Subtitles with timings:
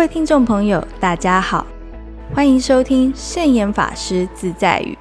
[0.00, 1.66] 各位听众朋友，大家好，
[2.34, 4.96] 欢迎收听圣严法师自在语。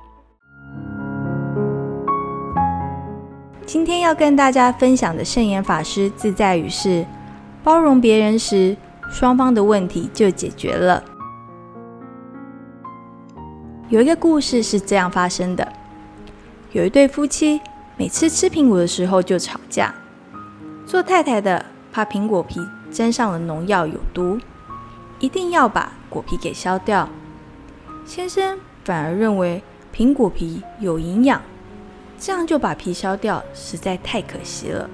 [3.65, 7.05] 今天要跟大家分享的圣严法师自在语是：
[7.63, 8.75] 包容别人时，
[9.09, 11.01] 双方的问题就解决了。
[13.87, 15.65] 有一个故事是这样发生的：
[16.73, 17.61] 有一对夫妻，
[17.95, 19.95] 每次吃苹果的时候就吵架。
[20.85, 22.59] 做太太的怕苹果皮
[22.91, 24.37] 沾上了农药有毒，
[25.19, 27.07] 一定要把果皮给削掉。
[28.05, 29.61] 先生反而认为
[29.95, 31.41] 苹果皮有营养，
[32.17, 34.89] 这样就把皮削掉实在太可惜了。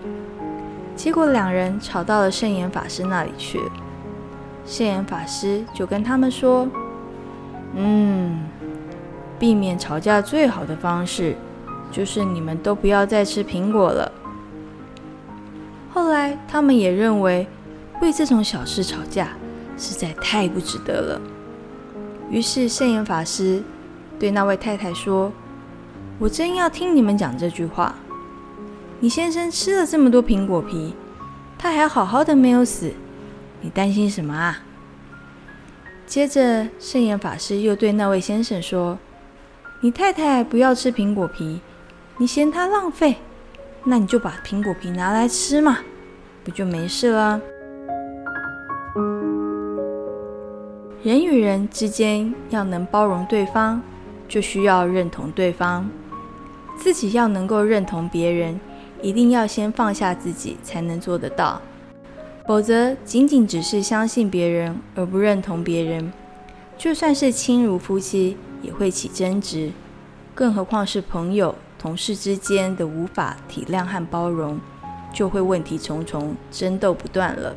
[0.96, 3.60] 结果两人吵到了圣严法师那里去。
[4.66, 6.68] 圣严法师就跟他们说
[7.76, 8.44] ：“嗯。”
[9.38, 11.36] 避免吵架最好的方式，
[11.92, 14.10] 就是你们都不要再吃苹果了。
[15.94, 17.46] 后来，他们也认为
[18.02, 19.28] 为这种小事吵架
[19.78, 21.22] 实在太不值得了。
[22.30, 23.64] 于是，圣严法师
[24.20, 25.32] 对那位太太说
[26.20, 27.96] ：“我真要听你们讲这句话。
[29.00, 30.94] 你先生吃了这么多苹果皮，
[31.58, 32.92] 他还好好的没有死，
[33.62, 34.60] 你担心什么啊？”
[36.08, 38.98] 接着，圣严法师又对那位先生说。
[39.82, 41.60] 你太太不要吃苹果皮，
[42.18, 43.18] 你嫌它浪费，
[43.84, 45.80] 那你就把苹果皮拿来吃嘛，
[46.44, 47.40] 不就没事了？
[51.06, 53.80] 人与人之间要能包容对方，
[54.28, 55.88] 就需要认同对方。
[56.80, 58.60] 自己要能够认同别人，
[59.04, 61.62] 一定要先放下自己，才能做得到。
[62.48, 66.12] 否则，仅仅只是相信别人而不认同别人，
[66.76, 68.36] 就算是亲如夫妻。
[68.64, 69.72] 也会起争执，
[70.34, 74.60] 更何况是朋友、同事之间的无法体谅和包容，
[75.14, 77.54] 就会问题重重，争斗不断了。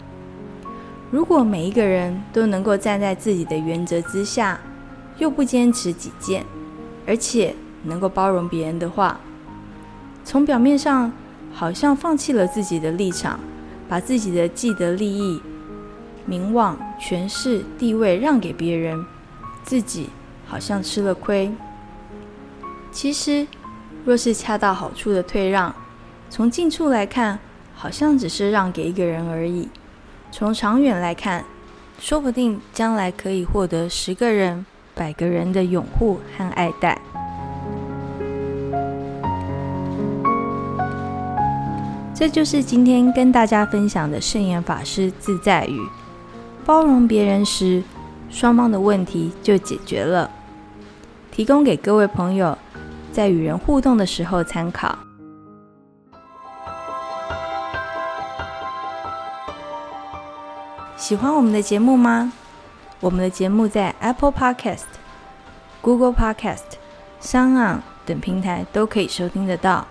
[1.10, 4.60] 如果每一个人都能够站在自己的原则之下，
[5.18, 6.44] 又不坚持己见，
[7.06, 7.54] 而且
[7.84, 9.18] 能够包容别人的话，
[10.24, 11.12] 从表面上
[11.52, 13.40] 好像放弃了自己的立场，
[13.88, 15.40] 把自己的既得利益、
[16.26, 19.04] 名望、权势、地位让给别人，
[19.62, 20.10] 自己。
[20.50, 21.52] 好像吃了亏。
[22.90, 23.46] 其实，
[24.06, 25.74] 若是恰到好处的退让，
[26.30, 27.38] 从近处来看，
[27.74, 29.68] 好像只是让给一个人而已；
[30.30, 31.44] 从长远来看，
[31.98, 37.00] 说不定将来可以获得十个人、百个人的拥护和爱戴。
[42.14, 45.80] 这就是今天跟大家分享的圣严法师自在语：
[46.64, 47.82] 包容别人时，
[48.28, 50.30] 双方的问题就解决了。
[51.30, 52.58] 提供给各位朋友，
[53.12, 55.07] 在与人互动的时候参考。
[60.98, 62.32] 喜欢我们的节目吗？
[63.00, 64.82] 我们的节目在 Apple Podcast、
[65.80, 66.76] Google Podcast、
[67.20, 69.86] s o n 等平台都可以收听得到。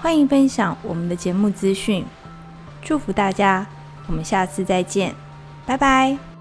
[0.00, 2.06] 欢迎分享我们的节目资讯，
[2.80, 3.66] 祝福大家！
[4.06, 5.14] 我们下次再见，
[5.66, 6.33] 拜拜。